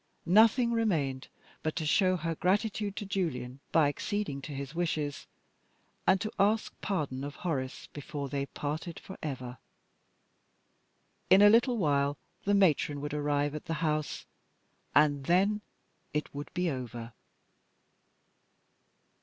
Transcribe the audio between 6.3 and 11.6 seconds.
ask pardon of Horace before they parted forever. In a